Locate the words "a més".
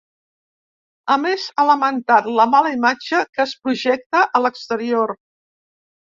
1.15-1.43